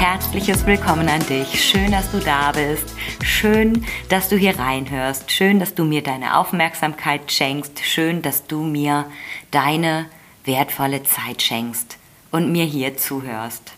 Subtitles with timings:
[0.00, 1.62] herzliches Willkommen an dich.
[1.62, 2.86] Schön, dass du da bist.
[3.22, 5.30] Schön, dass du hier reinhörst.
[5.30, 7.80] Schön, dass du mir deine Aufmerksamkeit schenkst.
[7.84, 9.04] Schön, dass du mir
[9.50, 10.06] deine
[10.46, 11.98] wertvolle Zeit schenkst
[12.30, 13.72] und mir hier zuhörst.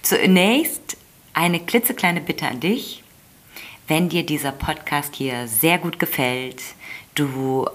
[0.00, 0.96] Zunächst
[1.34, 3.04] eine klitzekleine Bitte an dich.
[3.88, 6.62] Wenn dir dieser Podcast hier sehr gut gefällt,
[7.14, 7.68] du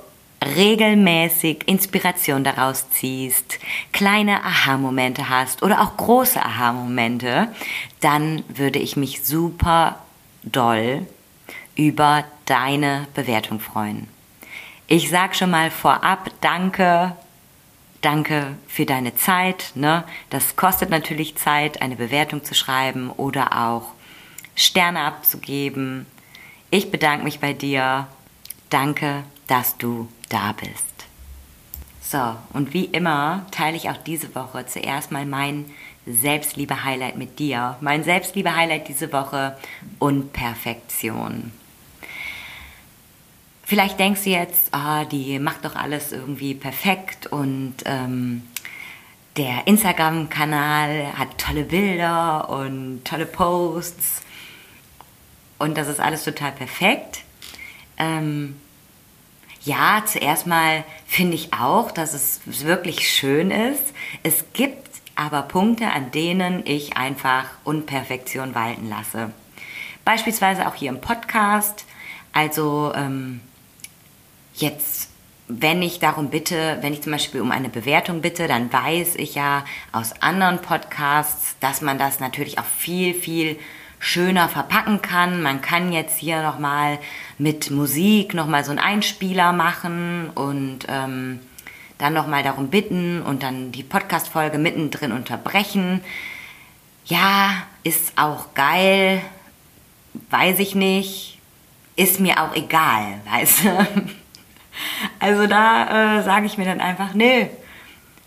[0.44, 3.60] regelmäßig Inspiration daraus ziehst,
[3.92, 7.50] kleine Aha-Momente hast oder auch große Aha-Momente,
[8.00, 10.00] dann würde ich mich super
[10.44, 11.06] doll
[11.76, 14.08] über deine Bewertung freuen.
[14.88, 17.16] Ich sag schon mal vorab Danke
[18.06, 19.72] Danke für deine Zeit.
[19.74, 20.04] Ne?
[20.30, 23.94] Das kostet natürlich Zeit, eine Bewertung zu schreiben oder auch
[24.56, 26.06] Sterne abzugeben.
[26.70, 28.06] Ich bedanke mich bei dir.
[28.70, 30.96] Danke, dass du da bist.
[32.02, 35.66] So, und wie immer teile ich auch diese Woche zuerst mal mein
[36.06, 37.78] Selbstliebe-Highlight mit dir.
[37.82, 39.58] Mein Selbstliebe-Highlight diese Woche
[39.98, 41.52] und Perfektion.
[43.64, 48.44] Vielleicht denkst du jetzt, oh, die macht doch alles irgendwie perfekt und ähm,
[49.38, 54.22] der Instagram-Kanal hat tolle Bilder und tolle Posts
[55.58, 57.24] und das ist alles total perfekt.
[57.98, 58.56] Ähm,
[59.66, 63.94] ja, zuerst mal finde ich auch, dass es wirklich schön ist.
[64.24, 69.32] Es gibt aber Punkte, an denen ich einfach Unperfektion walten lasse.
[70.06, 71.86] Beispielsweise auch hier im Podcast.
[72.32, 73.42] Also ähm,
[74.56, 75.10] Jetzt,
[75.50, 79.36] wenn ich darum bitte, wenn ich zum Beispiel um eine Bewertung bitte, dann weiß ich
[79.36, 83.60] ja aus anderen Podcasts, dass man das natürlich auch viel, viel
[84.06, 85.42] schöner verpacken kann.
[85.42, 87.00] Man kann jetzt hier nochmal
[87.40, 91.40] mit Musik nochmal so einen Einspieler machen und ähm,
[91.98, 96.02] dann nochmal darum bitten und dann die Podcast-Folge mittendrin unterbrechen.
[97.06, 99.22] Ja, ist auch geil,
[100.30, 101.40] weiß ich nicht,
[101.96, 103.88] ist mir auch egal, weißt du.
[105.20, 107.50] Also da äh, sage ich mir dann einfach, nee,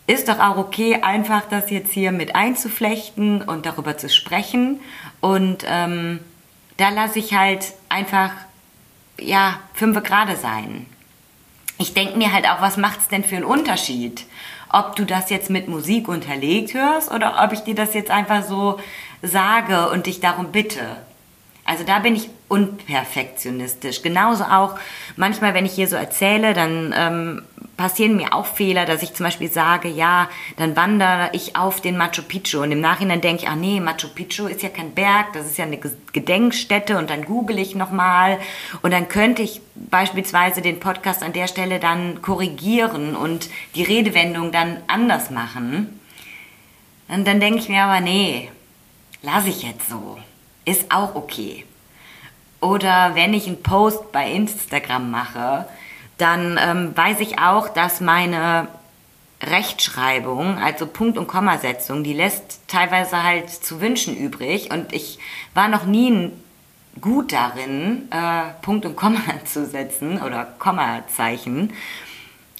[0.08, 4.80] ist doch auch okay, einfach das jetzt hier mit einzuflechten und darüber zu sprechen.
[5.20, 6.20] Und ähm,
[6.76, 8.30] da lasse ich halt einfach,
[9.20, 10.86] ja, fünf gerade sein.
[11.78, 14.24] Ich denke mir halt auch, was macht es denn für einen Unterschied?
[14.70, 18.44] Ob du das jetzt mit Musik unterlegt hörst oder ob ich dir das jetzt einfach
[18.44, 18.78] so
[19.22, 20.80] sage und dich darum bitte.
[21.64, 24.02] Also da bin ich unperfektionistisch.
[24.02, 24.78] Genauso auch
[25.16, 27.42] manchmal, wenn ich hier so erzähle, dann ähm,
[27.78, 30.28] passieren mir auch Fehler, dass ich zum Beispiel sage, ja,
[30.58, 34.08] dann wandere ich auf den Machu Picchu und im Nachhinein denke ich, ach nee, Machu
[34.14, 35.78] Picchu ist ja kein Berg, das ist ja eine
[36.12, 38.38] Gedenkstätte und dann google ich nochmal
[38.82, 44.52] und dann könnte ich beispielsweise den Podcast an der Stelle dann korrigieren und die Redewendung
[44.52, 45.98] dann anders machen.
[47.08, 48.50] Und dann denke ich mir aber, nee,
[49.22, 50.18] lasse ich jetzt so
[50.68, 51.64] ist auch okay.
[52.60, 55.66] Oder wenn ich einen Post bei Instagram mache,
[56.18, 58.68] dann ähm, weiß ich auch, dass meine
[59.42, 64.70] Rechtschreibung, also Punkt- und Kommasetzung, die lässt teilweise halt zu wünschen übrig.
[64.70, 65.18] Und ich
[65.54, 66.30] war noch nie
[67.00, 71.72] gut darin, äh, Punkt und Komma zu setzen oder Kommazeichen.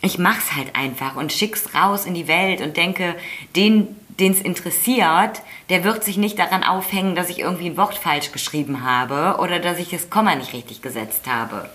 [0.01, 3.17] Ich mach's halt einfach und schick's raus in die Welt und denke,
[3.57, 7.95] den den es interessiert, der wird sich nicht daran aufhängen, dass ich irgendwie ein Wort
[7.95, 11.71] falsch geschrieben habe oder dass ich das Komma nicht richtig gesetzt habe.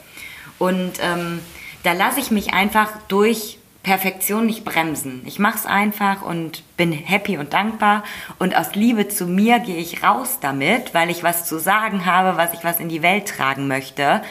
[0.59, 1.39] Und ähm,
[1.83, 5.21] da lasse ich mich einfach durch Perfektion nicht bremsen.
[5.25, 8.03] Ich mache es einfach und bin happy und dankbar.
[8.39, 12.37] Und aus Liebe zu mir gehe ich raus damit, weil ich was zu sagen habe,
[12.37, 14.21] was ich was in die Welt tragen möchte.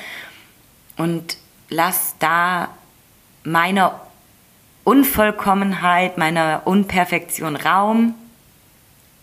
[0.97, 1.37] Und
[1.69, 2.69] lass da
[3.45, 3.93] meine
[4.85, 8.15] Unvollkommenheit, meiner Unperfektion Raum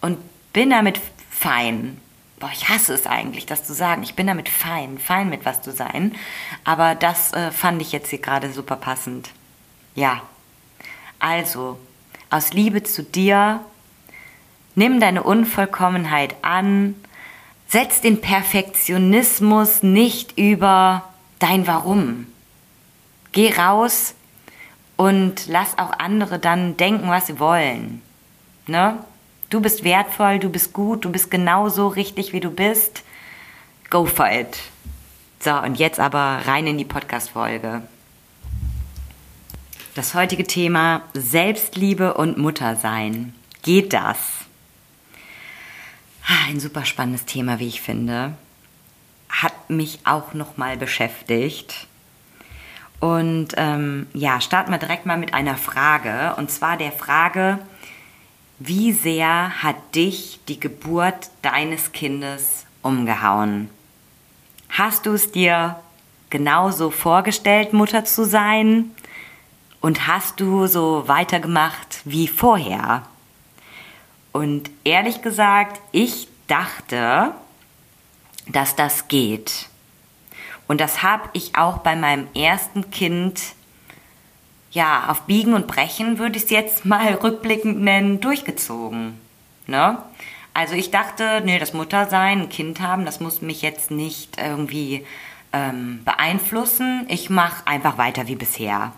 [0.01, 0.17] und
[0.53, 0.99] bin damit
[1.31, 1.99] fein.
[2.39, 4.01] Boah, ich hasse es eigentlich, das zu sagen.
[4.03, 6.15] Ich bin damit fein, fein mit was zu sein.
[6.63, 9.29] Aber das äh, fand ich jetzt hier gerade super passend.
[9.93, 10.21] Ja.
[11.19, 11.77] Also,
[12.29, 13.59] aus Liebe zu dir,
[14.75, 16.95] nimm deine Unvollkommenheit an,
[17.67, 21.03] setz den Perfektionismus nicht über
[21.39, 22.27] dein Warum.
[23.33, 24.15] Geh raus
[24.95, 28.01] und lass auch andere dann denken, was sie wollen.
[28.65, 28.97] Ne?
[29.49, 33.03] Du bist wertvoll, du bist gut, du bist genauso richtig, wie du bist.
[33.89, 34.59] Go for it.
[35.39, 37.81] So, und jetzt aber rein in die Podcast-Folge.
[39.95, 43.33] Das heutige Thema Selbstliebe und Muttersein.
[43.63, 44.17] Geht das?
[46.27, 48.33] Ah, ein super spannendes Thema, wie ich finde.
[49.29, 51.87] Hat mich auch nochmal beschäftigt.
[52.99, 56.35] Und ähm, ja, starten wir direkt mal mit einer Frage.
[56.37, 57.57] Und zwar der Frage,
[58.59, 63.69] wie sehr hat dich die Geburt deines Kindes umgehauen?
[64.69, 65.79] Hast du es dir
[66.29, 68.91] genauso vorgestellt, Mutter zu sein?
[69.81, 73.03] Und hast du so weitergemacht wie vorher?
[74.33, 77.31] Und ehrlich gesagt, ich dachte,
[78.47, 79.69] dass das geht.
[80.67, 83.41] Und das habe ich auch bei meinem ersten Kind,
[84.71, 89.19] ja, auf Biegen und Brechen würde ich es jetzt mal rückblickend nennen, durchgezogen.
[89.67, 89.97] Ne?
[90.53, 95.05] Also ich dachte, nee, das Muttersein, ein Kind haben, das muss mich jetzt nicht irgendwie
[95.53, 97.05] ähm, beeinflussen.
[97.07, 98.91] Ich mache einfach weiter wie bisher.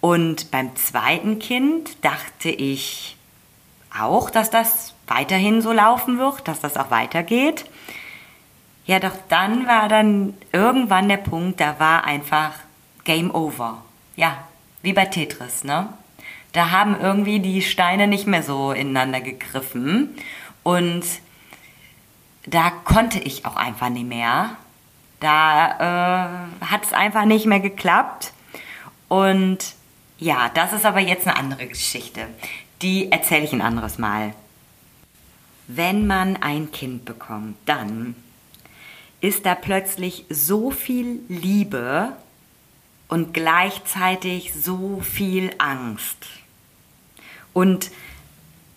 [0.00, 3.16] Und beim zweiten Kind dachte ich
[3.96, 7.64] auch, dass das weiterhin so laufen wird, dass das auch weitergeht.
[8.86, 12.52] Ja, doch dann war dann irgendwann der Punkt, da war einfach
[13.04, 13.82] Game Over.
[14.16, 14.47] Ja,
[14.88, 15.92] wie bei Tetris, ne?
[16.52, 20.16] Da haben irgendwie die Steine nicht mehr so ineinander gegriffen.
[20.62, 21.04] Und
[22.46, 24.56] da konnte ich auch einfach nicht mehr.
[25.20, 28.32] Da äh, hat es einfach nicht mehr geklappt.
[29.08, 29.58] Und
[30.18, 32.26] ja, das ist aber jetzt eine andere Geschichte.
[32.80, 34.32] Die erzähle ich ein anderes Mal.
[35.66, 38.16] Wenn man ein Kind bekommt, dann
[39.20, 42.14] ist da plötzlich so viel Liebe
[43.08, 46.26] und gleichzeitig so viel Angst.
[47.52, 47.90] Und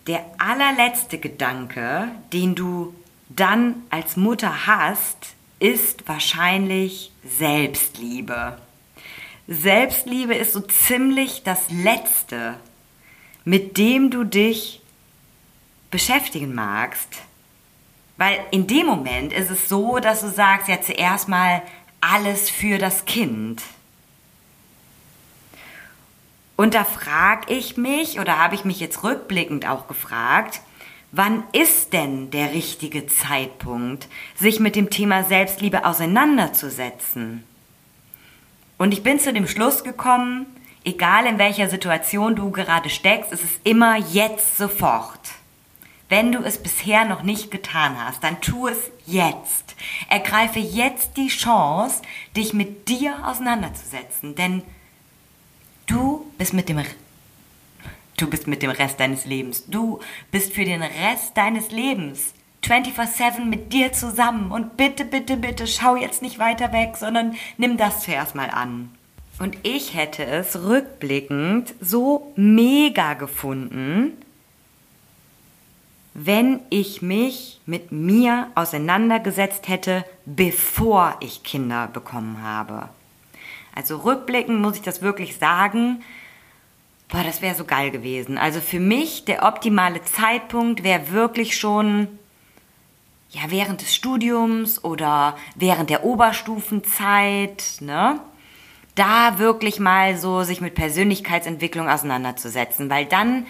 [0.07, 2.95] der allerletzte Gedanke, den du
[3.30, 8.57] dann als Mutter hast, ist wahrscheinlich Selbstliebe.
[9.48, 12.56] Selbstliebe ist so ziemlich das Letzte,
[13.44, 14.81] mit dem du dich
[15.92, 17.10] beschäftigen magst.
[18.18, 21.62] Weil in dem Moment ist es so, dass du sagst, ja zuerst mal
[22.00, 23.62] alles für das Kind.
[26.62, 30.62] Und da frage ich mich, oder habe ich mich jetzt rückblickend auch gefragt,
[31.12, 37.44] wann ist denn der richtige Zeitpunkt, sich mit dem Thema Selbstliebe auseinanderzusetzen?
[38.78, 40.46] Und ich bin zu dem Schluss gekommen,
[40.84, 45.31] egal in welcher Situation du gerade steckst, ist es immer jetzt sofort.
[46.10, 49.75] Wenn du es bisher noch nicht getan hast, dann tu es jetzt.
[50.10, 52.04] Ergreife jetzt die Chance,
[52.38, 54.62] dich mit dir auseinanderzusetzen, denn
[56.42, 56.82] bist mit dem
[58.18, 59.66] Du bist mit dem Rest deines Lebens.
[59.68, 60.00] Du
[60.32, 62.34] bist für den Rest deines Lebens
[62.64, 67.78] 24/7 mit dir zusammen und bitte, bitte, bitte schau jetzt nicht weiter weg, sondern nimm
[67.78, 68.90] das zuerst mal an.
[69.38, 74.14] Und ich hätte es rückblickend so mega gefunden,
[76.16, 82.90] wenn ich mich mit mir auseinandergesetzt hätte, bevor ich Kinder bekommen habe.
[83.76, 86.02] Also rückblickend muss ich das wirklich sagen,
[87.11, 88.37] boah, das wäre so geil gewesen.
[88.37, 92.07] Also für mich der optimale Zeitpunkt wäre wirklich schon
[93.30, 98.19] ja während des Studiums oder während der Oberstufenzeit, ne?
[98.95, 103.45] Da wirklich mal so sich mit Persönlichkeitsentwicklung auseinanderzusetzen, weil dann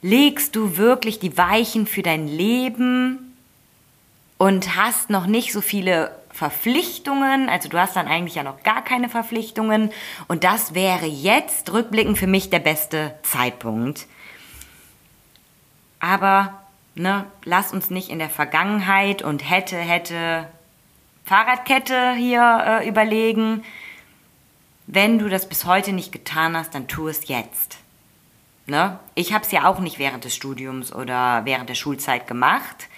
[0.00, 3.36] legst du wirklich die Weichen für dein Leben
[4.38, 8.82] und hast noch nicht so viele Verpflichtungen, also du hast dann eigentlich ja noch gar
[8.82, 9.90] keine Verpflichtungen
[10.28, 14.06] und das wäre jetzt rückblickend für mich der beste Zeitpunkt.
[16.00, 16.62] Aber
[16.94, 20.48] ne, lass uns nicht in der Vergangenheit und hätte, hätte
[21.24, 23.62] Fahrradkette hier äh, überlegen.
[24.86, 27.78] Wenn du das bis heute nicht getan hast, dann tu es jetzt.
[28.66, 28.98] Ne?
[29.14, 32.88] Ich habe es ja auch nicht während des Studiums oder während der Schulzeit gemacht.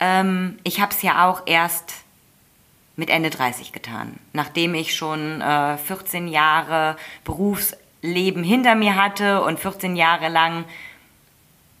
[0.00, 1.94] Ähm, ich habe es ja auch erst
[2.98, 4.18] mit Ende 30 getan.
[4.32, 10.64] Nachdem ich schon äh, 14 Jahre Berufsleben hinter mir hatte und 14 Jahre lang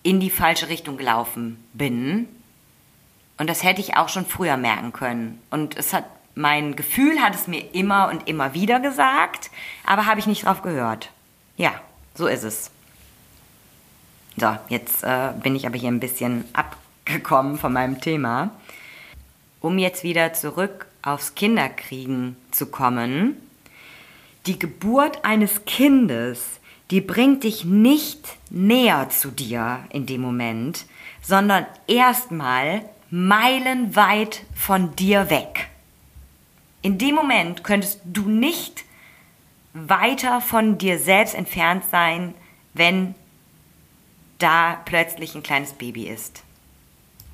[0.04, 2.28] in die falsche Richtung gelaufen bin.
[3.36, 5.42] Und das hätte ich auch schon früher merken können.
[5.50, 6.04] Und es hat,
[6.36, 9.50] mein Gefühl hat es mir immer und immer wieder gesagt,
[9.84, 11.10] aber habe ich nicht drauf gehört.
[11.56, 11.72] Ja,
[12.14, 12.70] so ist es.
[14.36, 18.50] So, jetzt äh, bin ich aber hier ein bisschen abgekommen von meinem Thema.
[19.60, 23.36] Um jetzt wieder zurück aufs Kinderkriegen zu kommen.
[24.46, 26.60] Die Geburt eines Kindes,
[26.90, 30.86] die bringt dich nicht näher zu dir in dem Moment,
[31.22, 35.68] sondern erstmal meilenweit von dir weg.
[36.82, 38.84] In dem Moment könntest du nicht
[39.74, 42.34] weiter von dir selbst entfernt sein,
[42.74, 43.14] wenn
[44.38, 46.42] da plötzlich ein kleines Baby ist.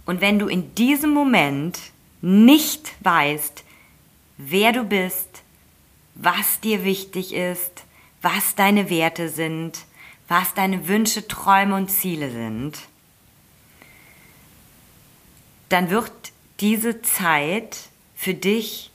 [0.07, 1.79] Und wenn du in diesem Moment
[2.25, 3.65] nicht weißt,
[4.39, 5.43] wer du bist,
[6.15, 7.85] was dir wichtig ist,
[8.23, 9.85] was deine Werte sind,
[10.27, 12.79] was deine Wünsche, Träume und Ziele sind,
[15.69, 16.13] dann wird
[16.61, 18.91] diese Zeit für dich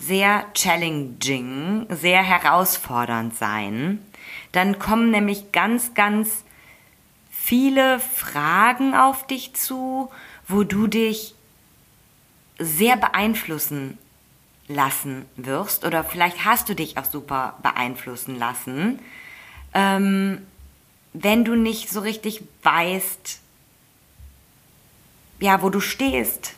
[0.00, 4.04] sehr challenging, sehr herausfordernd sein.
[4.50, 6.42] Dann kommen nämlich ganz, ganz
[7.30, 10.10] viele Fragen auf dich zu,
[10.48, 11.36] wo du dich
[12.58, 13.98] sehr beeinflussen
[14.68, 18.98] lassen wirst oder vielleicht hast du dich auch super beeinflussen lassen,
[19.74, 20.46] ähm,
[21.12, 23.40] wenn du nicht so richtig weißt,
[25.40, 26.54] ja, wo du stehst,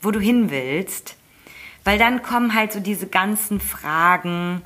[0.00, 1.16] wo du hin willst,
[1.84, 4.62] weil dann kommen halt so diese ganzen Fragen,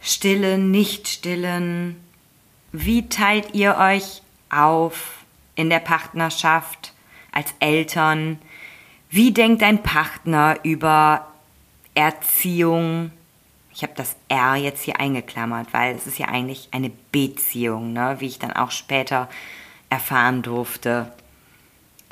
[0.00, 2.00] stillen, nicht stillen,
[2.72, 6.92] wie teilt ihr euch auf in der Partnerschaft
[7.32, 8.38] als Eltern,
[9.14, 11.28] wie denkt dein Partner über
[11.94, 13.12] Erziehung?
[13.72, 18.16] Ich habe das R jetzt hier eingeklammert, weil es ist ja eigentlich eine Beziehung, ne?
[18.18, 19.28] wie ich dann auch später
[19.88, 21.12] erfahren durfte.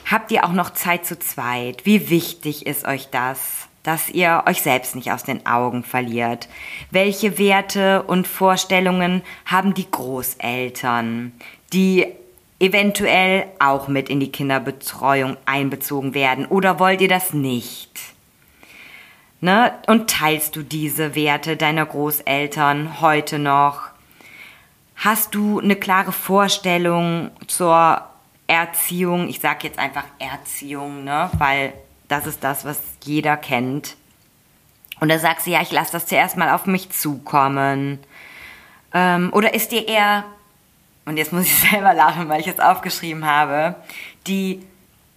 [0.09, 1.85] Habt ihr auch noch Zeit zu zweit?
[1.85, 6.49] Wie wichtig ist euch das, dass ihr euch selbst nicht aus den Augen verliert?
[6.93, 11.33] Welche Werte und Vorstellungen haben die Großeltern,
[11.73, 12.07] die
[12.63, 18.01] eventuell auch mit in die Kinderbetreuung einbezogen werden oder wollt ihr das nicht?
[19.41, 19.75] Ne?
[19.89, 23.89] Und teilst du diese Werte deiner Großeltern heute noch?
[24.95, 28.01] Hast du eine klare Vorstellung zur
[28.47, 29.29] Erziehung?
[29.29, 31.31] Ich sage jetzt einfach Erziehung, ne?
[31.39, 31.73] weil
[32.07, 33.97] das ist das, was jeder kennt.
[35.01, 37.99] Und da sagst du, ja, ich lasse das zuerst mal auf mich zukommen.
[38.95, 40.25] Ähm, oder ist dir eher
[41.05, 43.77] und jetzt muss ich selber lachen, weil ich es aufgeschrieben habe,
[44.27, 44.65] die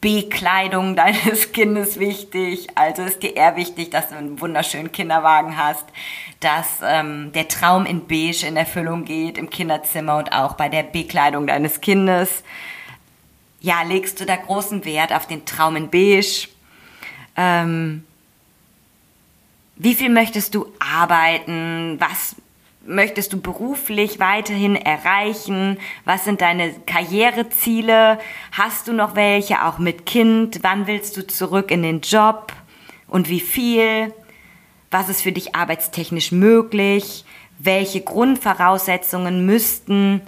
[0.02, 2.68] Bekleidung deines Kindes wichtig.
[2.76, 5.86] Also ist dir eher wichtig, dass du einen wunderschönen Kinderwagen hast,
[6.40, 10.84] dass ähm, der Traum in Beige in Erfüllung geht im Kinderzimmer und auch bei der
[10.84, 12.44] Bekleidung deines Kindes.
[13.62, 16.50] Ja, legst du da großen Wert auf den Traum in Beige?
[17.36, 18.04] Ähm,
[19.76, 21.98] wie viel möchtest du arbeiten?
[22.00, 22.36] Was
[22.86, 25.78] möchtest du beruflich weiterhin erreichen?
[26.06, 28.20] Was sind deine Karriereziele?
[28.52, 30.60] Hast du noch welche, auch mit Kind?
[30.62, 32.54] Wann willst du zurück in den Job?
[33.08, 34.14] Und wie viel?
[34.92, 37.26] Was ist für dich arbeitstechnisch möglich?
[37.58, 40.22] Welche Grundvoraussetzungen müssten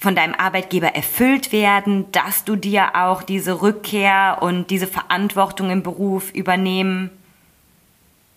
[0.00, 5.82] von deinem Arbeitgeber erfüllt werden, dass du dir auch diese Rückkehr und diese Verantwortung im
[5.82, 7.10] Beruf übernehmen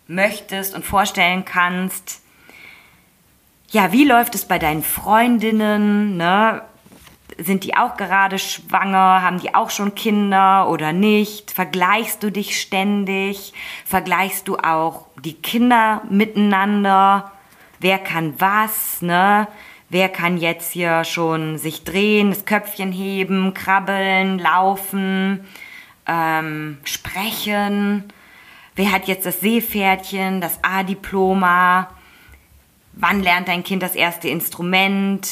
[0.07, 2.22] möchtest und vorstellen kannst?
[3.69, 6.17] Ja, wie läuft es bei deinen Freundinnen?
[6.17, 6.62] Ne?
[7.38, 9.21] Sind die auch gerade schwanger?
[9.21, 11.51] Haben die auch schon Kinder oder nicht?
[11.51, 13.53] Vergleichst du dich ständig?
[13.86, 17.31] Vergleichst du auch die Kinder miteinander?
[17.79, 19.01] Wer kann was?
[19.01, 19.47] Ne?
[19.89, 25.45] Wer kann jetzt hier schon sich drehen, das Köpfchen heben, krabbeln, laufen,
[26.07, 28.05] ähm, sprechen?
[28.75, 31.89] Wer hat jetzt das Seepferdchen, das A-Diploma?
[32.99, 35.29] Wann lernt dein Kind das erste Instrument?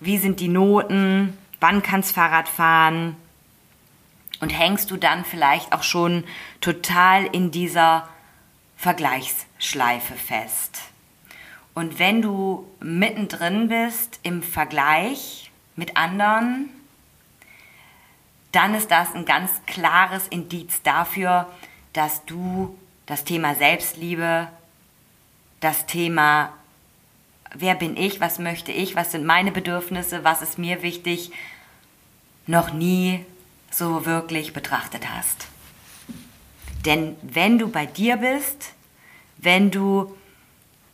[0.00, 1.36] Wie sind die Noten?
[1.60, 3.16] Wann kannst Fahrrad fahren?
[4.40, 6.24] Und hängst du dann vielleicht auch schon
[6.62, 8.08] total in dieser
[8.78, 10.80] Vergleichsschleife fest?
[11.74, 16.70] Und wenn du mittendrin bist im Vergleich mit anderen,
[18.52, 21.46] dann ist das ein ganz klares Indiz dafür,
[21.92, 24.48] dass du das Thema Selbstliebe
[25.60, 26.52] das Thema,
[27.54, 31.30] wer bin ich, was möchte ich, was sind meine Bedürfnisse, was ist mir wichtig,
[32.46, 33.24] noch nie
[33.70, 35.48] so wirklich betrachtet hast.
[36.84, 38.72] Denn wenn du bei dir bist,
[39.38, 40.16] wenn du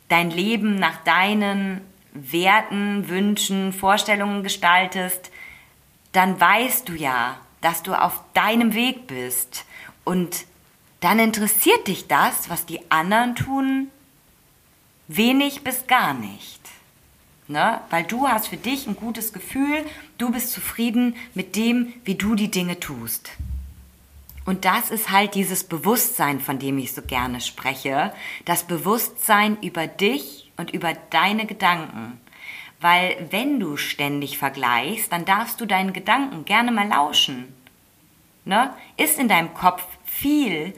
[0.08, 1.80] dein Leben nach deinen
[2.12, 5.30] Werten, Wünschen, Vorstellungen gestaltest,
[6.12, 9.64] dann weißt du ja, dass du auf deinem Weg bist.
[10.04, 10.44] Und
[11.00, 13.88] dann interessiert dich das, was die anderen tun,
[15.08, 16.60] wenig bis gar nicht.
[17.48, 17.80] Ne?
[17.90, 19.84] Weil du hast für dich ein gutes Gefühl,
[20.18, 23.30] du bist zufrieden mit dem, wie du die Dinge tust.
[24.44, 28.12] Und das ist halt dieses Bewusstsein, von dem ich so gerne spreche.
[28.44, 32.20] Das Bewusstsein über dich und über deine Gedanken.
[32.80, 37.54] Weil wenn du ständig vergleichst, dann darfst du deinen Gedanken gerne mal lauschen.
[38.44, 38.74] Ne?
[38.96, 40.74] Ist in deinem Kopf viel,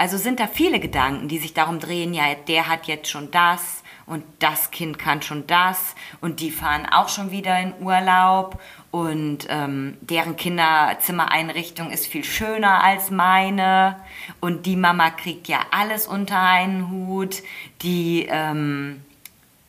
[0.00, 3.82] also sind da viele Gedanken, die sich darum drehen, ja, der hat jetzt schon das
[4.06, 8.58] und das Kind kann schon das und die fahren auch schon wieder in Urlaub
[8.90, 13.96] und ähm, deren Kinderzimmereinrichtung ist viel schöner als meine
[14.40, 17.42] und die Mama kriegt ja alles unter einen Hut,
[17.82, 19.02] die ähm,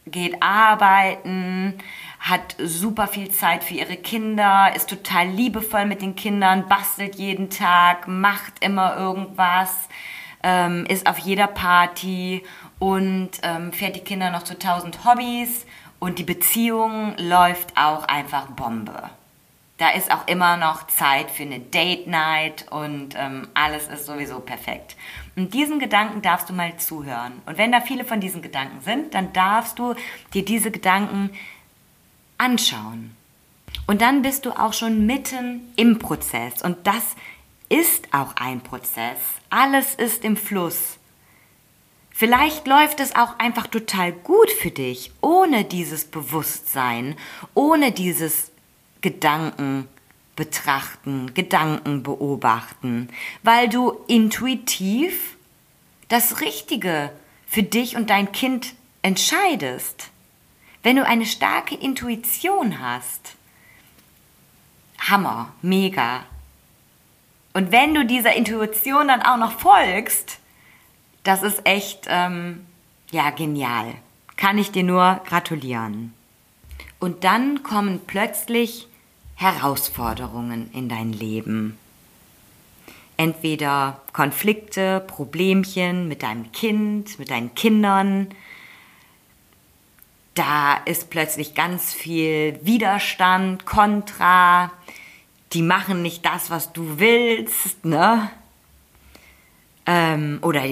[0.05, 1.77] geht arbeiten,
[2.21, 7.49] hat super viel Zeit für ihre Kinder, ist total liebevoll mit den Kindern, bastelt jeden
[7.49, 9.89] Tag, macht immer irgendwas,
[10.43, 12.43] ähm, ist auf jeder Party
[12.79, 15.65] und ähm, fährt die Kinder noch zu tausend Hobbys
[15.99, 19.09] und die Beziehung läuft auch einfach Bombe.
[19.77, 24.39] Da ist auch immer noch Zeit für eine Date Night und ähm, alles ist sowieso
[24.39, 24.95] perfekt.
[25.35, 27.33] Und diesen Gedanken darfst du mal zuhören.
[27.47, 29.95] Und wenn da viele von diesen Gedanken sind, dann darfst du
[30.33, 31.31] dir diese Gedanken
[32.37, 33.15] anschauen.
[33.87, 36.61] Und dann bist du auch schon mitten im Prozess.
[36.61, 37.15] Und das ist
[38.11, 39.17] auch ein Prozess.
[39.49, 40.97] Alles ist im Fluss.
[42.09, 47.15] Vielleicht läuft es auch einfach total gut für dich, ohne dieses Bewusstsein,
[47.53, 48.51] ohne dieses
[48.99, 49.87] Gedanken
[50.35, 53.09] betrachten, Gedanken beobachten,
[53.43, 55.37] weil du intuitiv
[56.09, 57.11] das Richtige
[57.47, 60.09] für dich und dein Kind entscheidest.
[60.83, 63.35] Wenn du eine starke Intuition hast,
[64.99, 66.25] Hammer, mega.
[67.53, 70.39] Und wenn du dieser Intuition dann auch noch folgst,
[71.23, 72.65] das ist echt, ähm,
[73.11, 73.93] ja, genial.
[74.37, 76.13] Kann ich dir nur gratulieren.
[76.99, 78.87] Und dann kommen plötzlich
[79.35, 81.77] Herausforderungen in dein Leben.
[83.17, 88.29] Entweder Konflikte, Problemchen mit deinem Kind, mit deinen Kindern.
[90.33, 94.71] Da ist plötzlich ganz viel Widerstand, Kontra.
[95.53, 98.29] Die machen nicht das, was du willst, ne?
[99.85, 100.63] Ähm, oder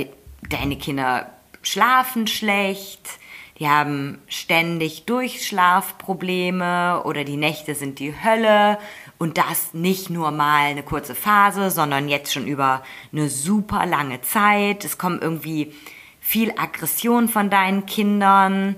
[0.49, 3.19] deine Kinder schlafen schlecht
[3.59, 8.79] die haben ständig Durchschlafprobleme oder die Nächte sind die Hölle
[9.17, 14.21] und das nicht nur mal eine kurze Phase, sondern jetzt schon über eine super lange
[14.21, 14.85] Zeit.
[14.85, 15.73] Es kommt irgendwie
[16.21, 18.77] viel Aggression von deinen Kindern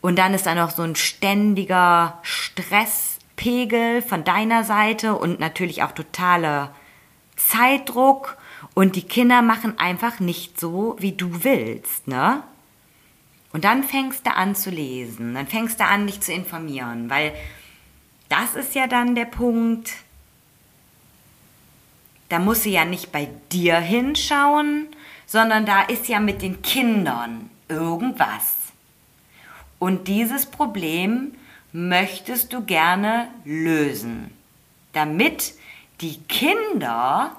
[0.00, 2.20] und dann ist da noch so ein ständiger
[3.38, 6.74] Stresspegel von deiner Seite und natürlich auch totaler
[7.36, 8.36] Zeitdruck
[8.74, 12.42] und die Kinder machen einfach nicht so, wie du willst, ne?
[13.52, 17.32] Und dann fängst du an zu lesen, dann fängst du an, dich zu informieren, weil
[18.28, 19.92] das ist ja dann der Punkt,
[22.28, 24.88] da musst du ja nicht bei dir hinschauen,
[25.24, 28.56] sondern da ist ja mit den Kindern irgendwas.
[29.78, 31.32] Und dieses Problem
[31.72, 34.30] möchtest du gerne lösen,
[34.92, 35.54] damit
[36.00, 37.36] die Kinder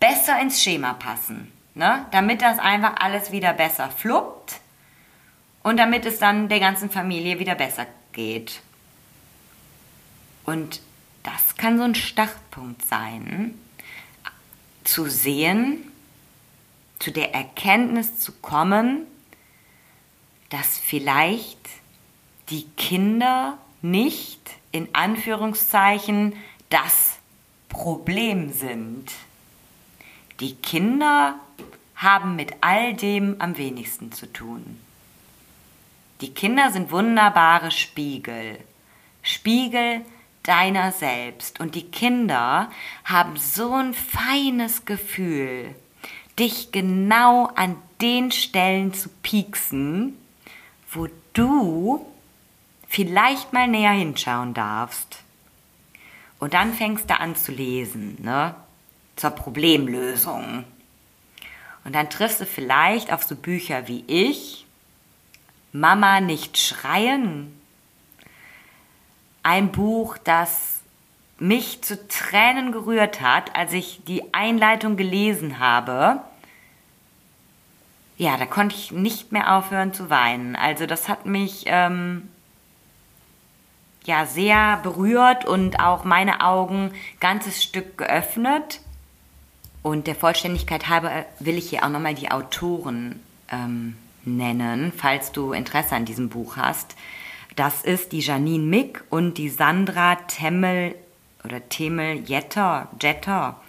[0.00, 1.52] besser ins Schema passen.
[1.74, 2.06] Ne?
[2.10, 4.60] Damit das einfach alles wieder besser fluppt
[5.62, 8.62] und damit es dann der ganzen Familie wieder besser geht.
[10.44, 10.80] Und
[11.22, 13.58] das kann so ein Startpunkt sein,
[14.84, 15.92] zu sehen,
[16.98, 19.06] zu der Erkenntnis zu kommen,
[20.50, 21.58] dass vielleicht
[22.48, 23.58] die Kinder
[23.90, 24.40] nicht
[24.72, 26.34] in Anführungszeichen
[26.68, 27.18] das
[27.68, 29.10] Problem sind.
[30.40, 31.36] Die Kinder
[31.94, 34.78] haben mit all dem am wenigsten zu tun.
[36.20, 38.58] Die Kinder sind wunderbare Spiegel.
[39.22, 40.02] Spiegel
[40.42, 41.60] deiner selbst.
[41.60, 42.70] Und die Kinder
[43.04, 45.74] haben so ein feines Gefühl,
[46.38, 50.16] dich genau an den Stellen zu pieksen,
[50.90, 52.06] wo du
[52.86, 55.22] vielleicht mal näher hinschauen darfst.
[56.38, 58.54] Und dann fängst du an zu lesen, ne?
[59.16, 60.64] Zur Problemlösung.
[61.84, 64.66] Und dann triffst du vielleicht auf so Bücher wie ich,
[65.72, 67.58] Mama nicht schreien.
[69.42, 70.80] Ein Buch, das
[71.38, 76.20] mich zu Tränen gerührt hat, als ich die Einleitung gelesen habe.
[78.16, 80.56] Ja, da konnte ich nicht mehr aufhören zu weinen.
[80.56, 82.28] Also das hat mich ähm,
[84.06, 88.80] ja sehr berührt und auch meine Augen ganzes Stück geöffnet.
[89.82, 95.52] Und der Vollständigkeit halber will ich hier auch nochmal die Autoren ähm, nennen, falls du
[95.52, 96.96] Interesse an diesem Buch hast.
[97.54, 100.94] Das ist die Janine Mick und die Sandra Temmel
[101.44, 103.60] oder Temel Jetter, Jetter.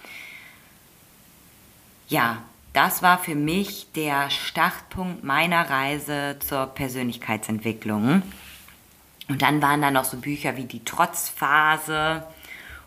[2.10, 8.23] Ja, das war für mich der Startpunkt meiner Reise zur Persönlichkeitsentwicklung.
[9.27, 12.23] Und dann waren da noch so Bücher wie Die Trotzphase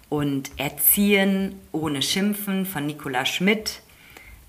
[0.09, 3.81] und Erziehen ohne Schimpfen von Nicola Schmidt.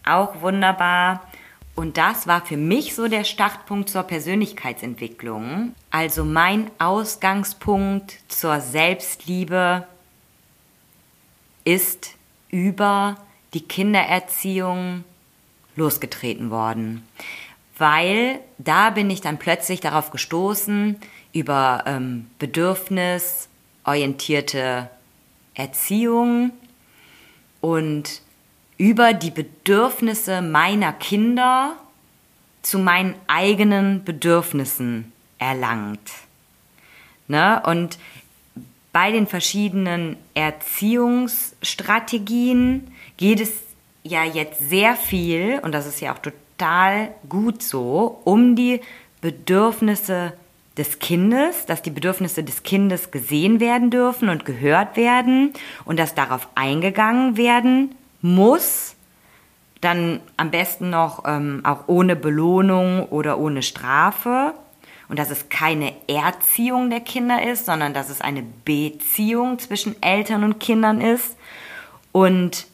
[0.05, 1.27] Auch wunderbar.
[1.75, 5.73] Und das war für mich so der Startpunkt zur Persönlichkeitsentwicklung.
[5.89, 9.87] Also mein Ausgangspunkt zur Selbstliebe
[11.63, 12.15] ist
[12.49, 13.17] über
[13.53, 15.03] die Kindererziehung
[15.75, 17.07] losgetreten worden.
[17.77, 20.97] Weil da bin ich dann plötzlich darauf gestoßen,
[21.33, 24.89] über ähm, bedürfnisorientierte
[25.53, 26.51] Erziehung
[27.61, 28.21] und
[28.77, 31.75] über die Bedürfnisse meiner Kinder
[32.61, 36.11] zu meinen eigenen Bedürfnissen erlangt.
[37.27, 37.61] Ne?
[37.65, 37.97] Und
[38.91, 43.51] bei den verschiedenen Erziehungsstrategien geht es
[44.03, 48.81] ja jetzt sehr viel, und das ist ja auch total gut so, um die
[49.21, 50.33] Bedürfnisse
[50.81, 55.53] des Kindes, dass die Bedürfnisse des Kindes gesehen werden dürfen und gehört werden
[55.85, 58.95] und dass darauf eingegangen werden muss,
[59.79, 64.55] dann am besten noch ähm, auch ohne Belohnung oder ohne Strafe.
[65.07, 70.43] Und dass es keine Erziehung der Kinder ist, sondern dass es eine Beziehung zwischen Eltern
[70.43, 71.37] und Kindern ist.
[72.11, 72.65] Und,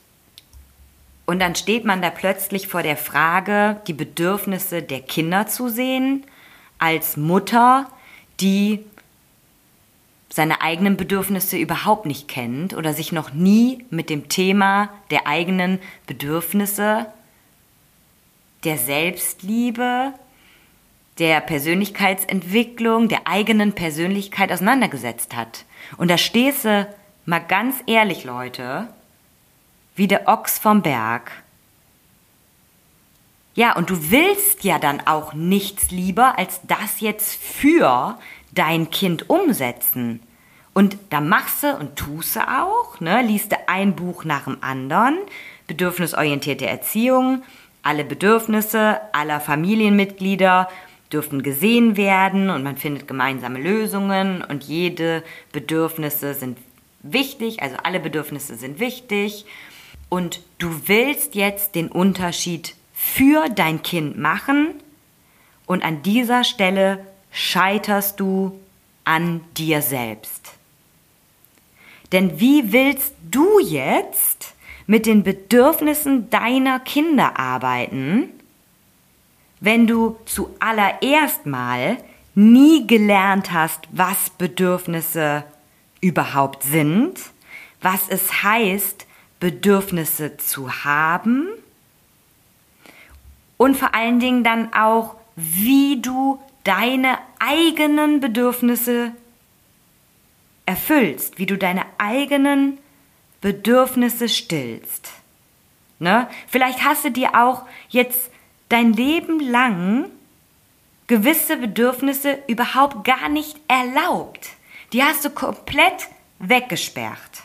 [1.25, 6.25] und dann steht man da plötzlich vor der Frage, die Bedürfnisse der Kinder zu sehen,
[6.79, 7.87] als Mutter,
[8.39, 8.85] die
[10.29, 15.79] seine eigenen Bedürfnisse überhaupt nicht kennt oder sich noch nie mit dem Thema der eigenen
[16.05, 17.07] Bedürfnisse,
[18.63, 20.13] der Selbstliebe,
[21.17, 25.65] der Persönlichkeitsentwicklung, der eigenen Persönlichkeit auseinandergesetzt hat.
[25.97, 26.87] Und da stehst du
[27.25, 28.87] mal ganz ehrlich, Leute,
[29.95, 31.31] wie der Ochs vom Berg.
[33.57, 38.19] Ja, und du willst ja dann auch nichts lieber, als das jetzt für
[38.53, 40.19] dein Kind umsetzen.
[40.75, 43.23] Und da machst du und tust du auch, ne?
[43.23, 45.17] liest du ein Buch nach dem anderen,
[45.65, 47.41] bedürfnisorientierte Erziehung,
[47.81, 50.69] alle Bedürfnisse aller Familienmitglieder
[51.11, 56.59] dürfen gesehen werden und man findet gemeinsame Lösungen und jede Bedürfnisse sind
[57.01, 59.47] wichtig, also alle Bedürfnisse sind wichtig
[60.09, 64.73] und du willst jetzt den Unterschied für dein Kind machen
[65.67, 68.59] und an dieser Stelle scheiterst du
[69.03, 70.53] an dir selbst.
[72.11, 74.55] Denn wie willst du jetzt
[74.87, 78.29] mit den Bedürfnissen deiner Kinder arbeiten,
[79.59, 81.97] wenn du zuallererst mal
[82.33, 85.43] nie gelernt hast, was Bedürfnisse
[86.01, 87.19] überhaupt sind,
[87.79, 89.05] was es heißt,
[89.39, 91.47] Bedürfnisse zu haben
[93.57, 99.11] und vor allen Dingen dann auch, wie du deine eigenen Bedürfnisse
[100.65, 102.77] erfüllst, wie du deine eigenen
[103.41, 105.09] Bedürfnisse stillst.
[105.99, 106.27] Ne?
[106.47, 108.31] Vielleicht hast du dir auch jetzt
[108.69, 110.09] dein Leben lang
[111.07, 114.49] gewisse Bedürfnisse überhaupt gar nicht erlaubt.
[114.93, 117.43] Die hast du komplett weggesperrt.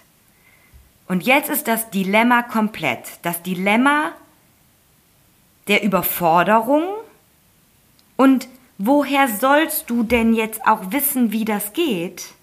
[1.06, 3.04] Und jetzt ist das Dilemma komplett.
[3.22, 4.12] Das Dilemma
[5.68, 6.84] der Überforderung
[8.16, 8.48] und
[8.78, 12.34] woher sollst du denn jetzt auch wissen, wie das geht?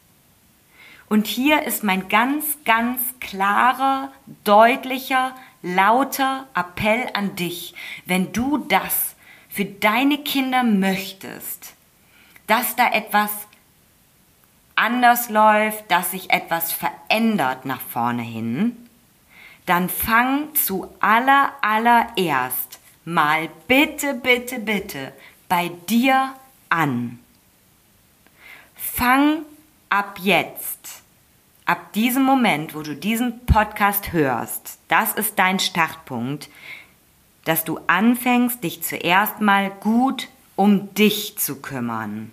[1.09, 4.11] Und hier ist mein ganz, ganz klarer,
[4.43, 7.73] deutlicher, lauter Appell an dich,
[8.05, 9.15] wenn du das
[9.49, 11.73] für deine Kinder möchtest,
[12.45, 13.31] dass da etwas
[14.75, 18.77] anders läuft, dass sich etwas verändert nach vorne hin,
[19.65, 22.78] dann fang zu aller allererst
[23.13, 25.13] mal bitte, bitte, bitte
[25.47, 26.33] bei dir
[26.69, 27.19] an.
[28.75, 29.45] Fang
[29.89, 31.01] ab jetzt,
[31.65, 36.49] ab diesem Moment, wo du diesen Podcast hörst, das ist dein Startpunkt,
[37.45, 42.31] dass du anfängst, dich zuerst mal gut um dich zu kümmern.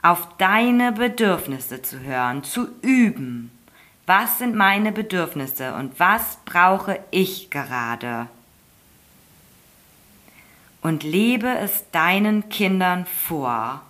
[0.00, 3.50] Auf deine Bedürfnisse zu hören, zu üben.
[4.14, 8.28] Was sind meine Bedürfnisse und was brauche ich gerade?
[10.82, 13.82] und lebe es deinen Kindern vor.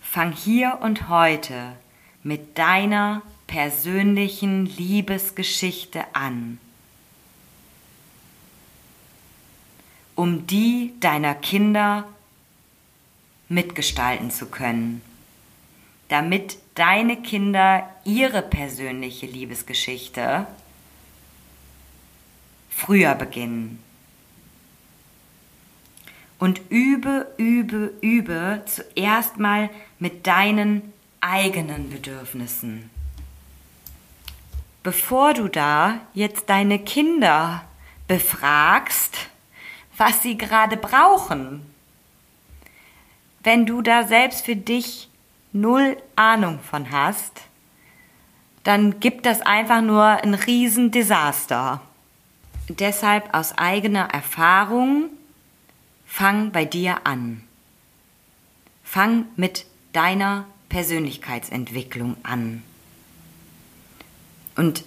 [0.00, 1.76] Fang hier und heute
[2.22, 6.58] mit deiner persönlichen Liebesgeschichte an,
[10.14, 12.08] um die deiner Kinder
[13.48, 15.02] mitgestalten zu können,
[16.12, 20.46] damit deine Kinder ihre persönliche Liebesgeschichte
[22.70, 23.82] früher beginnen.
[26.42, 29.70] und übe, übe, übe zuerst mal
[30.00, 32.90] mit deinen eigenen Bedürfnissen.
[34.82, 37.64] Bevor du da jetzt deine Kinder
[38.08, 39.18] befragst,
[39.96, 41.64] was sie gerade brauchen,
[43.44, 45.10] wenn du da selbst für dich
[45.52, 47.42] null Ahnung von hast,
[48.64, 51.80] dann gibt das einfach nur ein Riesendesaster.
[52.68, 55.10] Deshalb aus eigener Erfahrung
[56.06, 57.42] fang bei dir an.
[58.84, 62.62] Fang mit deiner Persönlichkeitsentwicklung an.
[64.54, 64.84] Und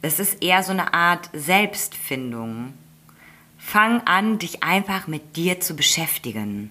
[0.00, 2.72] es ist eher so eine Art Selbstfindung.
[3.58, 6.70] Fang an, dich einfach mit dir zu beschäftigen.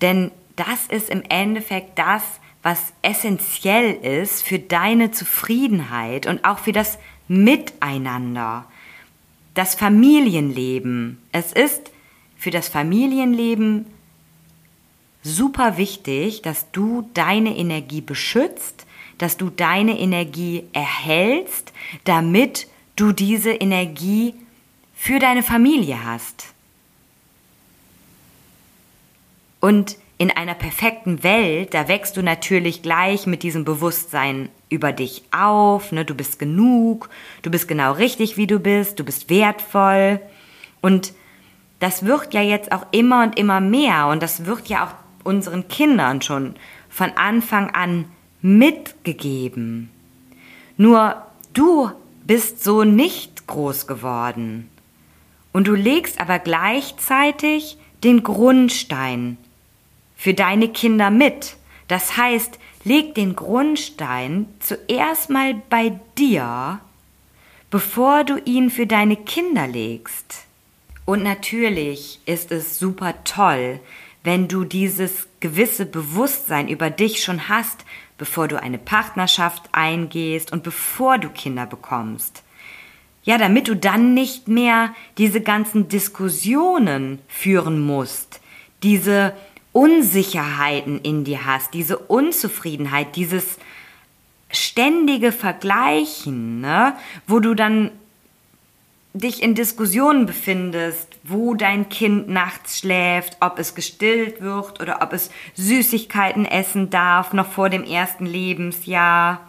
[0.00, 2.22] Denn das ist im Endeffekt das,
[2.62, 8.66] was essentiell ist für deine Zufriedenheit und auch für das Miteinander,
[9.54, 11.22] das Familienleben.
[11.32, 11.92] Es ist
[12.36, 13.86] für das Familienleben
[15.22, 18.86] super wichtig, dass du deine Energie beschützt,
[19.18, 21.72] dass du deine Energie erhältst,
[22.04, 24.34] damit du diese Energie
[24.94, 26.52] für deine Familie hast.
[29.60, 35.24] Und in einer perfekten Welt, da wächst du natürlich gleich mit diesem Bewusstsein über dich
[35.30, 36.04] auf, ne?
[36.04, 37.10] du bist genug,
[37.42, 40.20] du bist genau richtig, wie du bist, du bist wertvoll.
[40.80, 41.12] Und
[41.80, 45.68] das wird ja jetzt auch immer und immer mehr und das wird ja auch unseren
[45.68, 46.54] Kindern schon
[46.88, 48.06] von Anfang an
[48.40, 49.90] mitgegeben.
[50.78, 51.90] Nur du
[52.24, 54.70] bist so nicht groß geworden.
[55.52, 59.38] Und du legst aber gleichzeitig den Grundstein
[60.16, 61.56] für deine Kinder mit.
[61.88, 66.80] Das heißt, leg den Grundstein zuerst mal bei dir,
[67.70, 70.46] bevor du ihn für deine Kinder legst.
[71.04, 73.78] Und natürlich ist es super toll,
[74.24, 77.84] wenn du dieses gewisse Bewusstsein über dich schon hast,
[78.18, 82.42] bevor du eine Partnerschaft eingehst und bevor du Kinder bekommst.
[83.22, 88.40] Ja, damit du dann nicht mehr diese ganzen Diskussionen führen musst,
[88.82, 89.32] diese
[89.76, 93.58] Unsicherheiten in dir hast, diese Unzufriedenheit, dieses
[94.50, 97.90] ständige Vergleichen, ne, wo du dann
[99.12, 105.12] dich in Diskussionen befindest, wo dein Kind nachts schläft, ob es gestillt wird oder ob
[105.12, 109.46] es Süßigkeiten essen darf, noch vor dem ersten Lebensjahr.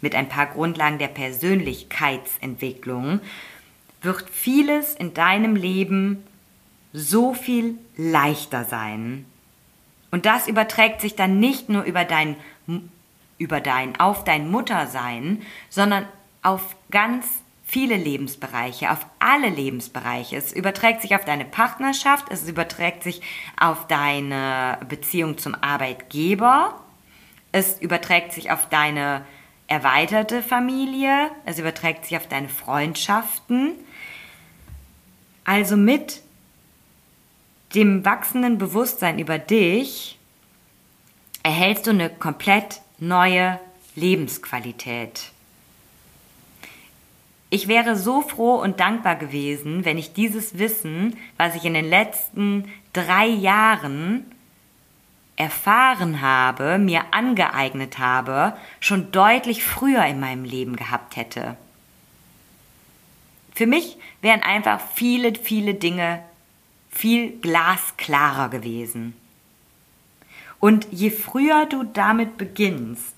[0.00, 3.20] mit ein paar Grundlagen der Persönlichkeitsentwicklung,
[4.02, 6.22] wird vieles in deinem Leben
[6.92, 9.26] so viel leichter sein.
[10.10, 12.34] Und das überträgt sich dann nicht nur über dein
[13.40, 16.06] über dein, auf dein Muttersein, sondern
[16.42, 17.26] auf ganz
[17.64, 20.36] viele Lebensbereiche, auf alle Lebensbereiche.
[20.36, 23.22] Es überträgt sich auf deine Partnerschaft, es überträgt sich
[23.58, 26.80] auf deine Beziehung zum Arbeitgeber,
[27.50, 29.24] es überträgt sich auf deine
[29.68, 33.72] erweiterte Familie, es überträgt sich auf deine Freundschaften.
[35.44, 36.20] Also mit
[37.74, 40.18] dem wachsenden Bewusstsein über dich
[41.42, 43.58] erhältst du eine komplett neue
[43.96, 45.32] Lebensqualität.
[47.52, 51.88] Ich wäre so froh und dankbar gewesen, wenn ich dieses Wissen, was ich in den
[51.88, 54.30] letzten drei Jahren
[55.34, 61.56] erfahren habe, mir angeeignet habe, schon deutlich früher in meinem Leben gehabt hätte.
[63.54, 66.22] Für mich wären einfach viele, viele Dinge
[66.90, 69.14] viel glasklarer gewesen.
[70.60, 73.16] Und je früher du damit beginnst,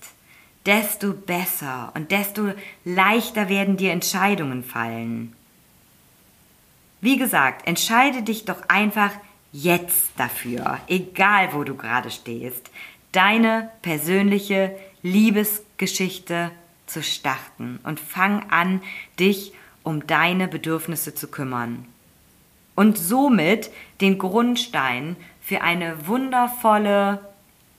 [0.65, 2.53] desto besser und desto
[2.85, 5.33] leichter werden dir Entscheidungen fallen.
[7.01, 9.11] Wie gesagt, entscheide dich doch einfach
[9.51, 12.71] jetzt dafür, egal wo du gerade stehst,
[13.11, 16.49] deine persönliche Liebesgeschichte
[16.87, 18.81] zu starten und fang an,
[19.19, 19.53] dich
[19.83, 21.85] um deine Bedürfnisse zu kümmern.
[22.75, 23.69] Und somit
[24.01, 27.19] den Grundstein für eine wundervolle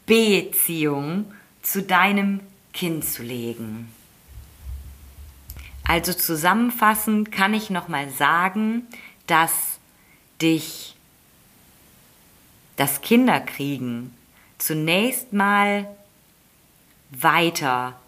[0.07, 2.41] Beziehung zu deinem
[2.73, 3.93] Kind zu legen.
[5.87, 8.87] Also zusammenfassend kann ich nochmal sagen,
[9.27, 9.79] dass
[10.41, 10.97] dich
[12.77, 14.15] das Kinderkriegen
[14.59, 15.87] zunächst mal
[17.11, 17.99] weiter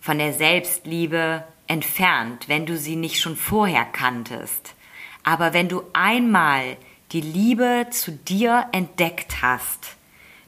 [0.00, 4.74] von der Selbstliebe entfernt, wenn du sie nicht schon vorher kanntest.
[5.22, 6.76] Aber wenn du einmal
[7.12, 9.95] die Liebe zu dir entdeckt hast,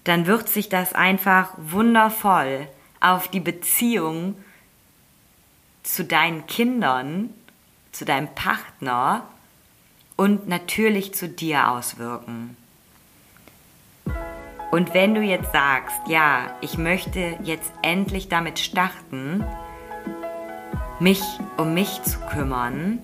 [0.09, 2.67] dann wird sich das einfach wundervoll
[3.01, 4.37] auf die Beziehung
[5.83, 7.31] zu deinen Kindern,
[7.93, 9.29] zu deinem Partner
[10.17, 12.57] und natürlich zu dir auswirken.
[14.71, 19.45] Und wenn du jetzt sagst, ja, ich möchte jetzt endlich damit starten,
[21.01, 21.23] mich
[21.57, 22.99] um mich zu kümmern,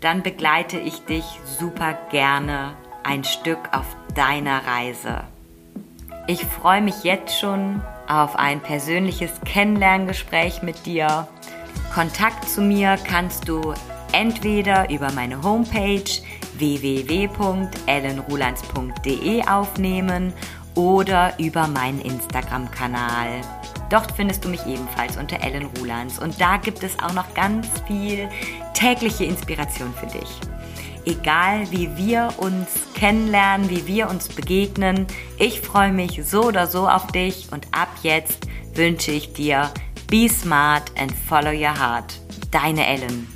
[0.00, 1.24] dann begleite ich dich
[1.58, 5.24] super gerne ein Stück auf deiner Reise.
[6.26, 11.28] Ich freue mich jetzt schon auf ein persönliches Kennenlerngespräch mit dir.
[11.92, 13.74] Kontakt zu mir kannst du
[14.12, 16.02] entweder über meine Homepage
[16.54, 20.32] www.ellenrulands.de aufnehmen
[20.74, 23.42] oder über meinen Instagram-Kanal.
[23.90, 27.68] Dort findest du mich ebenfalls unter Ellen Rulands und da gibt es auch noch ganz
[27.86, 28.30] viel
[28.72, 30.40] tägliche Inspiration für dich.
[31.06, 35.06] Egal wie wir uns kennenlernen, wie wir uns begegnen,
[35.38, 39.70] ich freue mich so oder so auf dich und ab jetzt wünsche ich dir
[40.08, 42.18] Be smart and follow your heart.
[42.50, 43.33] Deine Ellen.